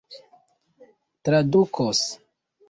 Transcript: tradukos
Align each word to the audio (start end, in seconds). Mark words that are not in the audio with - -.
tradukos 1.23 2.03